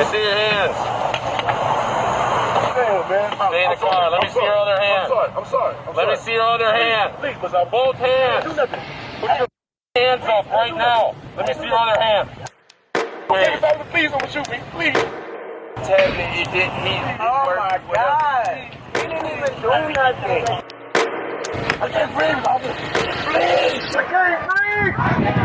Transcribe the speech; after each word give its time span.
I 0.00 0.04
see 0.08 0.16
your 0.16 0.32
hands. 0.32 0.76
Hey, 2.72 2.88
man. 3.12 3.36
I'm, 3.36 3.52
Stay 3.52 3.64
in 3.64 3.68
the 3.68 3.76
I'm 3.76 3.84
sorry. 3.84 3.92
car. 3.92 4.10
Let 4.10 4.20
me 4.22 4.28
I'm 4.28 4.32
see 4.32 4.40
your 4.48 4.56
other 4.56 4.78
hand. 4.80 5.02
I'm 5.04 5.12
sorry. 5.12 5.28
I'm 5.36 5.44
sorry. 5.44 5.74
Let 5.92 6.08
me 6.08 6.16
see 6.16 6.32
your 6.32 6.48
other 6.48 6.72
hand. 6.72 7.12
Please, 7.20 7.36
was 7.42 7.52
I 7.52 7.64
Both 7.68 7.96
hands. 7.96 8.44
do 8.48 8.56
nothing? 8.56 8.80
Put 9.20 9.28
your 9.36 9.48
hands 9.92 10.24
up 10.24 10.46
right 10.48 10.72
now. 10.72 11.12
Let 11.36 11.48
me 11.48 11.52
see 11.52 11.68
your 11.68 11.76
other 11.76 12.00
hand. 12.00 12.32
Wait. 13.28 13.60
Please 13.92 14.08
don't 14.08 14.30
shoot 14.32 14.48
me. 14.48 14.56
Please. 14.72 14.96
Tell 15.84 16.08
me 16.16 16.24
you 16.32 16.44
didn't 16.48 16.80
need 16.80 17.04
it. 17.04 17.20
Oh 17.20 17.52
my 17.60 17.76
God. 17.92 18.56
He 18.96 19.04
didn't 19.04 19.36
even 19.36 19.52
do 19.60 19.68
nothing. 19.92 20.48
I 21.76 21.88
can't 21.92 22.08
breathe. 22.16 22.40
Please. 23.28 23.84
I 23.92 24.04
can't 24.08 24.40
breathe. 24.48 25.39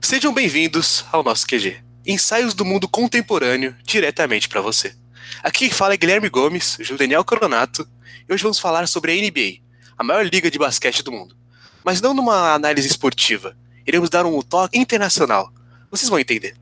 Sejam 0.00 0.32
bem-vindos 0.32 1.04
ao 1.10 1.22
nosso 1.22 1.46
QG. 1.46 1.82
Ensaios 2.06 2.54
do 2.54 2.64
mundo 2.64 2.88
contemporâneo 2.88 3.76
diretamente 3.84 4.48
para 4.48 4.60
você. 4.60 4.94
Aqui 5.42 5.60
quem 5.60 5.70
fala 5.70 5.94
é 5.94 5.96
Guilherme 5.96 6.28
Gomes, 6.28 6.78
Daniel 6.96 7.24
Coronato, 7.24 7.86
e 8.26 8.32
hoje 8.32 8.42
vamos 8.42 8.60
falar 8.60 8.86
sobre 8.86 9.12
a 9.12 9.14
NBA, 9.16 9.60
a 9.98 10.04
maior 10.04 10.24
liga 10.24 10.50
de 10.50 10.58
basquete 10.58 11.02
do 11.02 11.12
mundo. 11.12 11.36
Mas 11.84 12.00
não 12.00 12.14
numa 12.14 12.54
análise 12.54 12.86
esportiva, 12.86 13.56
iremos 13.86 14.08
dar 14.08 14.24
um 14.24 14.40
toque 14.40 14.78
internacional. 14.78 15.52
Vocês 15.90 16.08
vão 16.08 16.18
entender. 16.18 16.56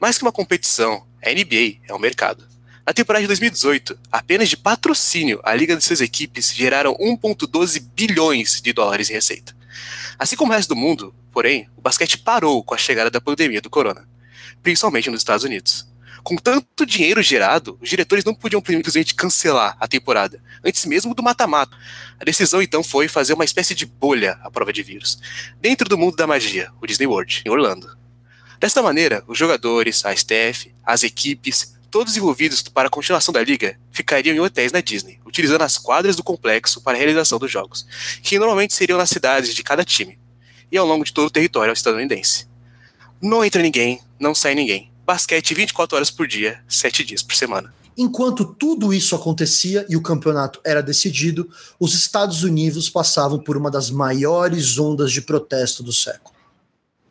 Mais 0.00 0.16
que 0.16 0.24
uma 0.24 0.32
competição, 0.32 1.06
a 1.22 1.30
NBA 1.30 1.80
é 1.86 1.94
um 1.94 1.98
mercado. 1.98 2.48
Na 2.86 2.92
temporada 2.92 3.22
de 3.22 3.28
2018, 3.28 3.98
apenas 4.10 4.48
de 4.48 4.56
patrocínio, 4.56 5.40
a 5.44 5.54
liga 5.54 5.76
de 5.76 5.84
suas 5.84 6.00
equipes 6.00 6.52
geraram 6.52 6.94
1,12 6.94 7.80
bilhões 7.94 8.60
de 8.60 8.72
dólares 8.72 9.10
em 9.10 9.12
receita. 9.12 9.54
Assim 10.18 10.36
como 10.36 10.52
o 10.52 10.54
resto 10.54 10.70
do 10.70 10.76
mundo, 10.76 11.14
porém, 11.32 11.68
o 11.76 11.80
basquete 11.80 12.18
parou 12.18 12.62
com 12.62 12.74
a 12.74 12.78
chegada 12.78 13.10
da 13.10 13.20
pandemia 13.20 13.60
do 13.60 13.70
corona, 13.70 14.08
principalmente 14.62 15.10
nos 15.10 15.20
Estados 15.20 15.44
Unidos. 15.44 15.88
Com 16.22 16.36
tanto 16.36 16.84
dinheiro 16.84 17.22
gerado, 17.22 17.78
os 17.80 17.88
diretores 17.88 18.24
não 18.24 18.34
podiam 18.34 18.62
simplesmente 18.64 19.14
cancelar 19.14 19.76
a 19.80 19.88
temporada, 19.88 20.42
antes 20.62 20.84
mesmo 20.84 21.14
do 21.14 21.22
mata-mata. 21.22 21.76
A 22.18 22.24
decisão 22.24 22.60
então 22.60 22.82
foi 22.82 23.08
fazer 23.08 23.32
uma 23.32 23.44
espécie 23.44 23.74
de 23.74 23.86
bolha 23.86 24.38
à 24.42 24.50
prova 24.50 24.72
de 24.72 24.82
vírus, 24.82 25.18
dentro 25.60 25.88
do 25.88 25.96
mundo 25.96 26.16
da 26.16 26.26
magia, 26.26 26.70
o 26.80 26.86
Disney 26.86 27.06
World, 27.06 27.42
em 27.46 27.50
Orlando. 27.50 27.96
Dessa 28.58 28.82
maneira, 28.82 29.24
os 29.26 29.38
jogadores, 29.38 30.04
a 30.04 30.12
staff, 30.12 30.70
as 30.84 31.02
equipes, 31.02 31.74
todos 31.90 32.16
envolvidos 32.16 32.62
para 32.62 32.88
a 32.88 32.90
continuação 32.90 33.32
da 33.32 33.42
liga, 33.42 33.78
ficariam 33.90 34.36
em 34.36 34.40
hotéis 34.40 34.72
na 34.72 34.82
Disney, 34.82 35.18
utilizando 35.24 35.62
as 35.62 35.78
quadras 35.78 36.14
do 36.14 36.22
complexo 36.22 36.82
para 36.82 36.96
a 36.96 36.98
realização 36.98 37.38
dos 37.38 37.50
jogos, 37.50 37.86
que 38.22 38.38
normalmente 38.38 38.74
seriam 38.74 38.98
nas 38.98 39.08
cidades 39.08 39.54
de 39.54 39.62
cada 39.62 39.84
time, 39.84 40.18
e 40.70 40.78
ao 40.78 40.86
longo 40.86 41.04
de 41.04 41.12
todo 41.12 41.26
o 41.26 41.30
território 41.30 41.72
estadunidense. 41.72 42.46
Não 43.20 43.44
entra 43.44 43.62
ninguém, 43.62 44.00
não 44.18 44.34
sai 44.34 44.54
ninguém. 44.54 44.90
Basquete 45.04 45.54
24 45.54 45.96
horas 45.96 46.10
por 46.10 46.26
dia, 46.26 46.62
7 46.68 47.04
dias 47.04 47.22
por 47.22 47.34
semana. 47.34 47.74
Enquanto 47.98 48.44
tudo 48.44 48.94
isso 48.94 49.14
acontecia 49.14 49.84
e 49.88 49.96
o 49.96 50.02
campeonato 50.02 50.60
era 50.64 50.82
decidido, 50.82 51.50
os 51.78 51.92
Estados 51.92 52.42
Unidos 52.42 52.88
passavam 52.88 53.38
por 53.38 53.56
uma 53.56 53.70
das 53.70 53.90
maiores 53.90 54.78
ondas 54.78 55.12
de 55.12 55.20
protesto 55.20 55.82
do 55.82 55.92
século. 55.92 56.34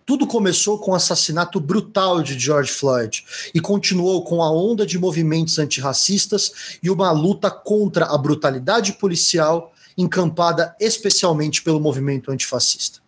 Tudo 0.05 0.25
começou 0.25 0.79
com 0.79 0.89
o 0.89 0.95
assassinato 0.95 1.59
brutal 1.59 2.23
de 2.23 2.39
George 2.39 2.71
Floyd 2.71 3.23
e 3.53 3.59
continuou 3.59 4.23
com 4.23 4.41
a 4.41 4.51
onda 4.51 4.83
de 4.83 4.97
movimentos 4.97 5.59
antirracistas 5.59 6.79
e 6.81 6.89
uma 6.89 7.11
luta 7.11 7.51
contra 7.51 8.05
a 8.05 8.17
brutalidade 8.17 8.93
policial 8.93 9.71
encampada 9.95 10.75
especialmente 10.79 11.61
pelo 11.61 11.79
movimento 11.79 12.31
antifascista. 12.31 12.99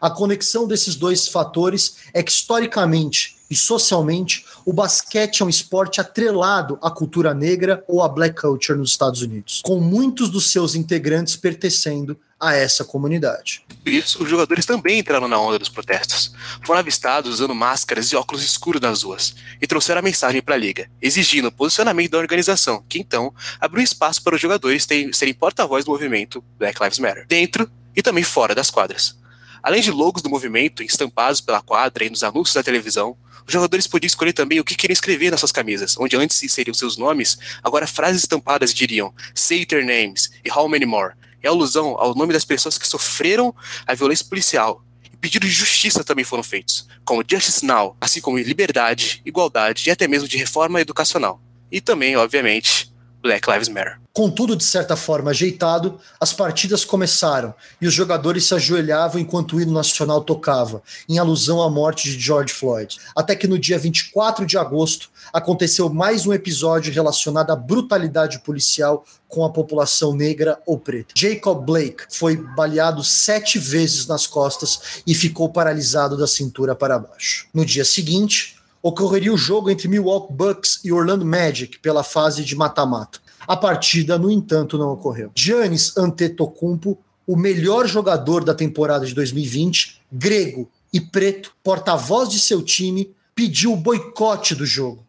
A 0.00 0.10
conexão 0.10 0.66
desses 0.66 0.94
dois 0.94 1.28
fatores 1.28 1.96
é 2.12 2.22
que, 2.22 2.30
historicamente 2.30 3.36
e 3.48 3.54
socialmente, 3.54 4.44
o 4.64 4.72
basquete 4.72 5.40
é 5.40 5.44
um 5.44 5.48
esporte 5.48 6.00
atrelado 6.00 6.78
à 6.82 6.90
cultura 6.90 7.32
negra 7.32 7.84
ou 7.86 8.02
à 8.02 8.08
black 8.08 8.40
culture 8.40 8.76
nos 8.76 8.90
Estados 8.90 9.22
Unidos, 9.22 9.60
com 9.64 9.78
muitos 9.78 10.28
dos 10.28 10.50
seus 10.50 10.74
integrantes 10.74 11.36
pertencendo 11.36 12.18
a 12.38 12.54
essa 12.54 12.84
comunidade. 12.84 13.64
Por 13.82 13.92
isso, 13.92 14.22
os 14.22 14.28
jogadores 14.28 14.66
também 14.66 14.98
entraram 14.98 15.28
na 15.28 15.40
onda 15.40 15.58
dos 15.58 15.68
protestos. 15.68 16.32
Foram 16.66 16.80
avistados 16.80 17.32
usando 17.34 17.54
máscaras 17.54 18.06
e 18.08 18.16
óculos 18.16 18.44
escuros 18.44 18.80
nas 18.80 19.04
ruas, 19.04 19.34
e 19.62 19.66
trouxeram 19.66 20.00
a 20.00 20.02
mensagem 20.02 20.42
para 20.42 20.54
a 20.54 20.58
liga, 20.58 20.90
exigindo 21.00 21.48
o 21.48 21.52
posicionamento 21.52 22.10
da 22.10 22.18
organização, 22.18 22.84
que 22.88 22.98
então 22.98 23.32
abriu 23.60 23.82
espaço 23.82 24.22
para 24.22 24.34
os 24.34 24.40
jogadores 24.40 24.84
terem, 24.84 25.12
serem 25.12 25.32
porta-voz 25.32 25.84
do 25.84 25.92
movimento 25.92 26.44
Black 26.58 26.82
Lives 26.82 26.98
Matter, 26.98 27.26
dentro 27.26 27.70
e 27.94 28.02
também 28.02 28.24
fora 28.24 28.54
das 28.54 28.70
quadras. 28.70 29.16
Além 29.66 29.82
de 29.82 29.90
logos 29.90 30.22
do 30.22 30.30
movimento 30.30 30.80
estampados 30.80 31.40
pela 31.40 31.60
quadra 31.60 32.04
e 32.04 32.08
nos 32.08 32.22
anúncios 32.22 32.54
da 32.54 32.62
televisão, 32.62 33.16
os 33.44 33.52
jogadores 33.52 33.88
podiam 33.88 34.06
escolher 34.06 34.32
também 34.32 34.60
o 34.60 34.64
que 34.64 34.76
queriam 34.76 34.92
escrever 34.92 35.32
nas 35.32 35.40
suas 35.40 35.50
camisas, 35.50 35.96
onde 35.98 36.16
antes 36.16 36.40
inseriam 36.40 36.72
seus 36.72 36.96
nomes, 36.96 37.36
agora 37.64 37.84
frases 37.84 38.22
estampadas 38.22 38.72
diriam 38.72 39.12
Say 39.34 39.66
their 39.66 39.84
names 39.84 40.30
e 40.44 40.52
How 40.52 40.68
many 40.68 40.86
more, 40.86 41.14
em 41.42 41.48
alusão 41.48 41.96
ao 41.98 42.14
nome 42.14 42.32
das 42.32 42.44
pessoas 42.44 42.78
que 42.78 42.86
sofreram 42.86 43.52
a 43.84 43.92
violência 43.92 44.26
policial. 44.26 44.84
E 45.12 45.16
pedidos 45.16 45.48
de 45.48 45.56
justiça 45.56 46.04
também 46.04 46.24
foram 46.24 46.44
feitos, 46.44 46.86
como 47.04 47.24
Justice 47.28 47.66
Now, 47.66 47.96
assim 48.00 48.20
como 48.20 48.38
liberdade, 48.38 49.20
igualdade 49.26 49.88
e 49.88 49.90
até 49.90 50.06
mesmo 50.06 50.28
de 50.28 50.36
reforma 50.36 50.80
educacional. 50.80 51.42
E 51.72 51.80
também, 51.80 52.16
obviamente, 52.16 52.94
Black 53.26 53.50
Lives 53.50 53.68
Matter. 53.68 53.98
Contudo, 54.12 54.56
de 54.56 54.64
certa 54.64 54.96
forma 54.96 55.30
ajeitado, 55.30 55.98
as 56.18 56.32
partidas 56.32 56.84
começaram 56.84 57.52
e 57.82 57.86
os 57.86 57.92
jogadores 57.92 58.46
se 58.46 58.54
ajoelhavam 58.54 59.20
enquanto 59.20 59.56
o 59.56 59.60
hino 59.60 59.72
nacional 59.72 60.22
tocava, 60.22 60.80
em 61.08 61.18
alusão 61.18 61.60
à 61.60 61.68
morte 61.68 62.08
de 62.08 62.18
George 62.18 62.54
Floyd. 62.54 62.98
Até 63.14 63.34
que 63.34 63.48
no 63.48 63.58
dia 63.58 63.78
24 63.78 64.46
de 64.46 64.56
agosto 64.56 65.10
aconteceu 65.32 65.90
mais 65.90 66.24
um 66.24 66.32
episódio 66.32 66.92
relacionado 66.92 67.50
à 67.50 67.56
brutalidade 67.56 68.38
policial 68.38 69.04
com 69.28 69.44
a 69.44 69.50
população 69.50 70.14
negra 70.14 70.58
ou 70.64 70.78
preta. 70.78 71.12
Jacob 71.14 71.66
Blake 71.66 72.04
foi 72.08 72.36
baleado 72.36 73.02
sete 73.02 73.58
vezes 73.58 74.06
nas 74.06 74.26
costas 74.26 75.02
e 75.06 75.14
ficou 75.14 75.48
paralisado 75.48 76.16
da 76.16 76.28
cintura 76.28 76.74
para 76.74 76.98
baixo. 76.98 77.48
No 77.52 77.66
dia 77.66 77.84
seguinte, 77.84 78.55
ocorreria 78.86 79.32
o 79.32 79.36
jogo 79.36 79.68
entre 79.68 79.88
Milwaukee 79.88 80.32
Bucks 80.32 80.80
e 80.84 80.92
Orlando 80.92 81.24
Magic 81.24 81.78
pela 81.80 82.04
fase 82.04 82.44
de 82.44 82.54
mata-mata. 82.54 83.18
A 83.46 83.56
partida, 83.56 84.18
no 84.18 84.30
entanto, 84.30 84.78
não 84.78 84.92
ocorreu. 84.92 85.30
Giannis 85.34 85.96
Antetokounmpo, 85.96 86.98
o 87.26 87.36
melhor 87.36 87.86
jogador 87.86 88.44
da 88.44 88.54
temporada 88.54 89.04
de 89.04 89.14
2020, 89.14 90.02
grego 90.10 90.68
e 90.92 91.00
preto, 91.00 91.52
porta-voz 91.62 92.28
de 92.28 92.38
seu 92.38 92.62
time, 92.62 93.12
pediu 93.34 93.72
o 93.72 93.76
boicote 93.76 94.54
do 94.54 94.64
jogo, 94.64 95.05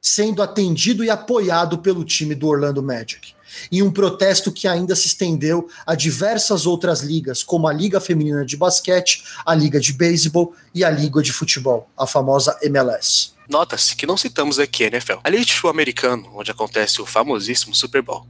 sendo 0.00 0.42
atendido 0.42 1.04
e 1.04 1.10
apoiado 1.10 1.78
pelo 1.78 2.04
time 2.04 2.34
do 2.34 2.48
Orlando 2.48 2.82
Magic. 2.82 3.34
Em 3.70 3.82
um 3.82 3.90
protesto 3.90 4.52
que 4.52 4.68
ainda 4.68 4.94
se 4.94 5.08
estendeu 5.08 5.68
a 5.84 5.94
diversas 5.94 6.66
outras 6.66 7.02
ligas, 7.02 7.42
como 7.42 7.66
a 7.66 7.72
Liga 7.72 8.00
Feminina 8.00 8.44
de 8.44 8.56
Basquete, 8.56 9.24
a 9.44 9.54
Liga 9.54 9.80
de 9.80 9.92
Beisebol 9.92 10.54
e 10.74 10.84
a 10.84 10.90
Liga 10.90 11.20
de 11.20 11.32
Futebol, 11.32 11.90
a 11.96 12.06
famosa 12.06 12.56
MLS. 12.62 13.32
Nota-se 13.48 13.96
que 13.96 14.06
não 14.06 14.16
citamos 14.16 14.60
aqui 14.60 14.84
a 14.84 14.86
NFL, 14.86 15.18
a 15.24 15.28
liga 15.28 15.44
de 15.44 15.52
futebol 15.52 15.72
americano, 15.72 16.30
onde 16.34 16.52
acontece 16.52 17.02
o 17.02 17.06
famosíssimo 17.06 17.74
Super 17.74 18.00
Bowl. 18.00 18.24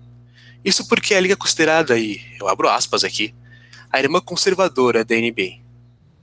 Isso 0.65 0.89
porque 0.89 1.15
a 1.15 1.21
liga 1.21 1.35
é 1.35 1.37
considerada, 1.37 1.99
e 1.99 2.21
eu 2.41 2.49
abro 2.49 2.69
aspas 2.69 3.05
aqui, 3.05 3.35
a 3.93 3.99
irmã 3.99 4.21
conservadora 4.21 5.05
da 5.05 5.15
NBA. 5.15 5.61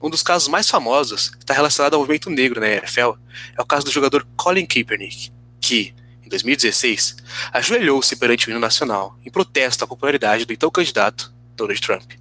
Um 0.02 0.10
dos 0.10 0.22
casos 0.22 0.48
mais 0.48 0.68
famosos 0.68 1.30
que 1.30 1.38
está 1.38 1.54
relacionado 1.54 1.94
ao 1.94 2.00
movimento 2.00 2.30
negro 2.30 2.60
na 2.60 2.68
NFL 2.68 3.12
é 3.56 3.62
o 3.62 3.66
caso 3.66 3.84
do 3.84 3.90
jogador 3.92 4.26
Colin 4.36 4.66
Kaepernick, 4.66 5.30
que, 5.60 5.94
em 6.24 6.28
2016, 6.28 7.16
ajoelhou-se 7.52 8.14
perante 8.16 8.48
o 8.48 8.50
hino 8.50 8.60
nacional 8.60 9.18
em 9.24 9.30
protesto 9.30 9.84
à 9.84 9.86
popularidade 9.86 10.44
do 10.44 10.52
então 10.52 10.70
candidato 10.70 11.32
Donald 11.56 11.80
Trump. 11.80 12.12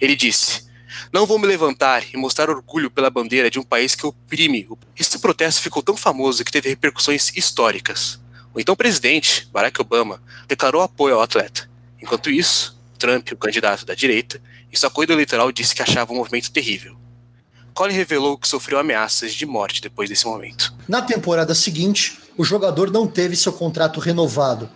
Ele 0.00 0.14
disse: 0.14 0.66
Não 1.12 1.26
vou 1.26 1.38
me 1.38 1.46
levantar 1.46 2.04
e 2.12 2.16
mostrar 2.16 2.50
orgulho 2.50 2.90
pela 2.90 3.10
bandeira 3.10 3.50
de 3.50 3.58
um 3.58 3.62
país 3.62 3.94
que 3.94 4.06
oprime. 4.06 4.68
Esse 4.98 5.18
protesto 5.18 5.62
ficou 5.62 5.82
tão 5.82 5.96
famoso 5.96 6.44
que 6.44 6.52
teve 6.52 6.68
repercussões 6.68 7.32
históricas. 7.36 8.20
O 8.52 8.60
então 8.60 8.76
presidente, 8.76 9.48
Barack 9.52 9.80
Obama, 9.80 10.22
declarou 10.46 10.82
apoio 10.82 11.16
ao 11.16 11.22
atleta. 11.22 11.68
Enquanto 12.00 12.30
isso, 12.30 12.80
Trump, 12.98 13.32
o 13.32 13.36
candidato 13.36 13.84
da 13.84 13.94
direita, 13.94 14.40
em 14.72 14.76
sua 14.76 14.90
corrida 14.90 15.12
eleitoral 15.12 15.50
disse 15.50 15.74
que 15.74 15.82
achava 15.82 16.12
o 16.12 16.14
um 16.14 16.18
movimento 16.18 16.52
terrível. 16.52 16.96
Colin 17.74 17.92
revelou 17.92 18.38
que 18.38 18.46
sofreu 18.46 18.78
ameaças 18.78 19.34
de 19.34 19.44
morte 19.44 19.82
depois 19.82 20.08
desse 20.08 20.24
momento. 20.24 20.72
Na 20.88 21.02
temporada 21.02 21.54
seguinte, 21.54 22.16
o 22.36 22.44
jogador 22.44 22.90
não 22.90 23.06
teve 23.06 23.36
seu 23.36 23.52
contrato 23.52 24.00
renovado 24.00 24.68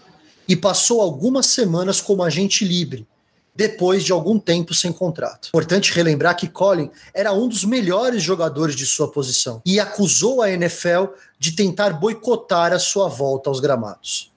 e 0.47 0.57
passou 0.57 1.01
algumas 1.01 1.47
semanas 1.47 2.01
como 2.01 2.23
agente 2.23 2.65
livre, 2.65 3.07
depois 3.55 4.05
de 4.05 4.13
algum 4.13 4.39
tempo 4.39 4.73
sem 4.73 4.93
contrato. 4.93 5.49
Importante 5.49 5.93
relembrar 5.93 6.37
que 6.37 6.49
Colin 6.49 6.91
era 7.13 7.33
um 7.33 7.49
dos 7.49 7.65
melhores 7.65 8.23
jogadores 8.23 8.77
de 8.77 8.87
sua 8.87 9.11
posição 9.11 9.61
e 9.67 9.81
acusou 9.81 10.41
a 10.41 10.51
NFL 10.51 11.07
de 11.39 11.53
tentar 11.53 11.91
boicotar 11.91 12.73
a 12.73 12.79
sua 12.79 13.09
volta 13.09 13.51
aos 13.51 13.61
gramados 13.61 14.31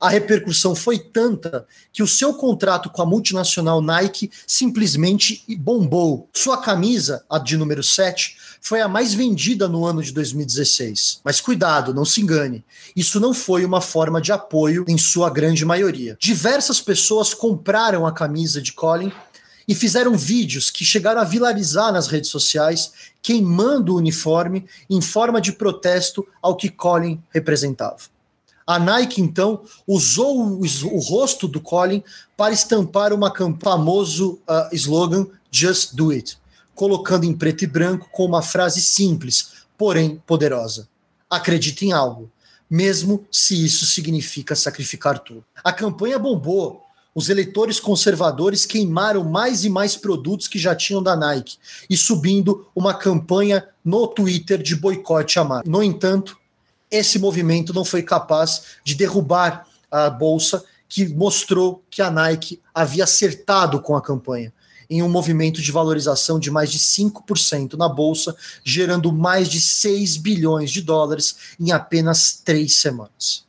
a 0.00 0.08
repercussão 0.08 0.74
foi 0.74 0.98
tanta 0.98 1.66
que 1.92 2.02
o 2.02 2.06
seu 2.06 2.32
contrato 2.32 2.88
com 2.88 3.02
a 3.02 3.06
multinacional 3.06 3.82
Nike 3.82 4.30
simplesmente 4.46 5.44
bombou. 5.58 6.26
Sua 6.32 6.56
camisa, 6.56 7.22
a 7.28 7.38
de 7.38 7.58
número 7.58 7.82
7, 7.82 8.36
foi 8.62 8.80
a 8.80 8.88
mais 8.88 9.12
vendida 9.12 9.68
no 9.68 9.84
ano 9.84 10.02
de 10.02 10.10
2016. 10.12 11.20
Mas 11.22 11.40
cuidado, 11.40 11.92
não 11.92 12.06
se 12.06 12.22
engane. 12.22 12.64
Isso 12.96 13.20
não 13.20 13.34
foi 13.34 13.62
uma 13.64 13.82
forma 13.82 14.22
de 14.22 14.32
apoio 14.32 14.86
em 14.88 14.96
sua 14.96 15.28
grande 15.28 15.66
maioria. 15.66 16.16
Diversas 16.18 16.80
pessoas 16.80 17.34
compraram 17.34 18.06
a 18.06 18.12
camisa 18.12 18.62
de 18.62 18.72
Colin 18.72 19.12
e 19.68 19.74
fizeram 19.74 20.16
vídeos 20.16 20.70
que 20.70 20.84
chegaram 20.84 21.20
a 21.20 21.24
viralizar 21.24 21.92
nas 21.92 22.06
redes 22.06 22.30
sociais, 22.30 22.92
queimando 23.22 23.92
o 23.92 23.98
uniforme 23.98 24.64
em 24.88 25.00
forma 25.00 25.40
de 25.40 25.52
protesto 25.52 26.26
ao 26.40 26.56
que 26.56 26.70
Colin 26.70 27.22
representava. 27.30 27.98
A 28.66 28.78
Nike, 28.78 29.20
então, 29.20 29.62
usou 29.86 30.38
o, 30.38 30.60
o 30.60 30.98
rosto 31.00 31.48
do 31.48 31.60
Colin 31.60 32.02
para 32.36 32.52
estampar 32.52 33.12
uma 33.12 33.32
famoso 33.60 34.38
uh, 34.48 34.74
slogan 34.74 35.26
Just 35.50 35.94
Do 35.94 36.10
It, 36.10 36.38
colocando 36.74 37.24
em 37.24 37.34
preto 37.34 37.64
e 37.64 37.66
branco 37.66 38.08
com 38.12 38.24
uma 38.24 38.42
frase 38.42 38.80
simples, 38.80 39.64
porém 39.76 40.22
poderosa. 40.26 40.88
Acredite 41.28 41.86
em 41.86 41.92
algo, 41.92 42.30
mesmo 42.68 43.26
se 43.30 43.64
isso 43.64 43.86
significa 43.86 44.54
sacrificar 44.54 45.18
tudo. 45.18 45.44
A 45.64 45.72
campanha 45.72 46.18
bombou. 46.18 46.82
Os 47.12 47.28
eleitores 47.28 47.80
conservadores 47.80 48.64
queimaram 48.64 49.24
mais 49.24 49.64
e 49.64 49.68
mais 49.68 49.96
produtos 49.96 50.46
que 50.46 50.60
já 50.60 50.76
tinham 50.76 51.02
da 51.02 51.16
Nike 51.16 51.58
e 51.88 51.96
subindo 51.96 52.68
uma 52.74 52.94
campanha 52.94 53.66
no 53.84 54.06
Twitter 54.06 54.62
de 54.62 54.76
boicote 54.76 55.38
à 55.38 55.44
marca. 55.44 55.68
No 55.68 55.82
entanto, 55.82 56.38
esse 56.90 57.18
movimento 57.18 57.72
não 57.72 57.84
foi 57.84 58.02
capaz 58.02 58.62
de 58.84 58.94
derrubar 58.94 59.66
a 59.90 60.10
bolsa, 60.10 60.64
que 60.88 61.06
mostrou 61.06 61.84
que 61.88 62.02
a 62.02 62.10
Nike 62.10 62.60
havia 62.74 63.04
acertado 63.04 63.80
com 63.80 63.96
a 63.96 64.02
campanha, 64.02 64.52
em 64.88 65.02
um 65.02 65.08
movimento 65.08 65.62
de 65.62 65.70
valorização 65.70 66.38
de 66.38 66.50
mais 66.50 66.70
de 66.70 66.80
5% 66.80 67.74
na 67.74 67.88
bolsa, 67.88 68.34
gerando 68.64 69.12
mais 69.12 69.48
de 69.48 69.60
6 69.60 70.16
bilhões 70.16 70.70
de 70.70 70.82
dólares 70.82 71.36
em 71.60 71.70
apenas 71.70 72.40
três 72.44 72.74
semanas. 72.74 73.44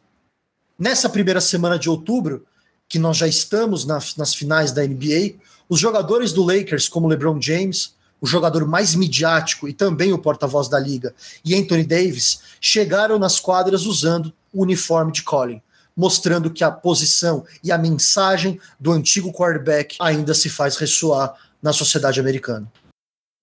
Nessa 0.77 1.09
primeira 1.09 1.41
semana 1.41 1.79
de 1.79 1.89
outubro, 1.89 2.45
que 2.87 2.99
nós 2.99 3.17
já 3.17 3.27
estamos 3.27 3.85
nas, 3.85 4.15
nas 4.15 4.35
finais 4.35 4.71
da 4.71 4.85
NBA, 4.85 5.35
os 5.67 5.79
jogadores 5.79 6.33
do 6.33 6.43
Lakers, 6.43 6.87
como 6.89 7.07
LeBron 7.07 7.41
James, 7.41 7.95
o 8.21 8.27
jogador 8.27 8.67
mais 8.67 8.93
midiático 8.93 9.67
e 9.67 9.73
também 9.73 10.13
o 10.13 10.19
porta-voz 10.19 10.69
da 10.69 10.79
liga, 10.79 11.13
e 11.43 11.55
Anthony 11.55 11.83
Davis, 11.83 12.41
chegaram 12.61 13.17
nas 13.17 13.39
quadras 13.39 13.85
usando 13.87 14.31
o 14.53 14.61
uniforme 14.61 15.11
de 15.11 15.23
Colin, 15.23 15.61
mostrando 15.97 16.51
que 16.51 16.63
a 16.63 16.71
posição 16.71 17.43
e 17.63 17.71
a 17.71 17.77
mensagem 17.77 18.59
do 18.79 18.91
antigo 18.91 19.33
quarterback 19.33 19.95
ainda 19.99 20.35
se 20.35 20.49
faz 20.49 20.77
ressoar 20.77 21.33
na 21.61 21.73
sociedade 21.73 22.19
americana. 22.19 22.71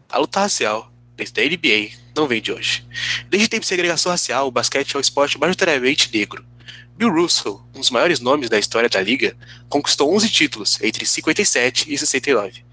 A 0.09 0.19
luta 0.19 0.41
racial, 0.41 0.91
desde 1.17 1.41
a 1.41 1.45
NBA, 1.45 1.91
não 2.17 2.27
vem 2.27 2.41
de 2.41 2.53
hoje. 2.53 2.87
Desde 3.29 3.49
tempo 3.49 3.63
de 3.63 3.69
segregação 3.69 4.11
racial, 4.11 4.47
o 4.47 4.51
basquete 4.51 4.95
é 4.95 4.99
o 4.99 5.01
esporte 5.01 5.39
majoritariamente 5.39 6.11
negro. 6.17 6.45
Bill 6.99 7.15
Russell, 7.15 7.63
um 7.75 7.81
dos 7.81 7.91
maiores 7.91 8.21
nomes 8.21 8.51
da 8.51 8.59
história 8.59 8.89
da 8.89 9.01
liga, 9.01 9.35
conquistou 9.71 10.13
11 10.15 10.29
títulos 10.29 10.79
entre 10.83 11.07
57 11.07 11.91
e 11.91 11.97
69 11.97 12.69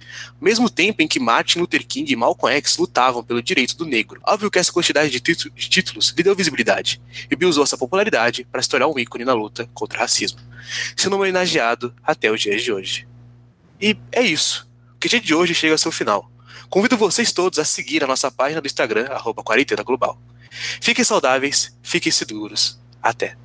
mesmo 0.46 0.70
tempo 0.70 1.02
em 1.02 1.08
que 1.08 1.20
Martin 1.20 1.60
Luther 1.60 1.86
King 1.86 2.12
e 2.12 2.16
Malcolm 2.16 2.56
X 2.56 2.78
lutavam 2.78 3.24
pelo 3.24 3.42
direito 3.42 3.76
do 3.76 3.86
negro. 3.86 4.22
Óbvio 4.24 4.52
que 4.52 4.60
essa 4.60 4.72
quantidade 4.72 5.10
de, 5.10 5.20
de 5.20 5.70
títulos 5.70 6.14
lhe 6.16 6.24
deu 6.24 6.36
visibilidade, 6.36 7.02
e 7.30 7.36
Bill 7.36 7.50
usou 7.50 7.64
essa 7.64 7.78
popularidade 7.78 8.48
para 8.52 8.62
se 8.62 8.70
tornar 8.70 8.88
um 8.88 9.00
ícone 9.00 9.26
na 9.26 9.34
luta 9.34 9.68
contra 9.74 9.98
o 9.98 10.02
racismo, 10.02 10.40
sendo 10.96 11.16
homenageado 11.16 11.94
até 12.04 12.32
os 12.32 12.40
dias 12.40 12.62
de 12.62 12.72
hoje. 12.72 13.08
E 13.82 13.98
é 14.12 14.22
isso. 14.22 14.68
O 14.96 15.00
que 15.00 15.20
de 15.20 15.34
hoje 15.34 15.54
chega 15.54 15.74
ao 15.74 15.78
seu 15.78 15.92
final. 15.92 16.32
Convido 16.70 16.98
vocês 16.98 17.32
todos 17.32 17.60
a 17.60 17.66
seguir 17.66 18.04
a 18.04 18.08
nossa 18.08 18.32
página 18.32 18.62
do 18.62 18.68
Instagram, 18.68 19.08
arroba 19.08 19.44
Quarentena 19.44 19.84
Global. 19.84 20.20
Fiquem 20.82 21.04
saudáveis, 21.04 21.76
fiquem 21.84 22.12
seguros. 22.12 22.80
Até! 23.02 23.45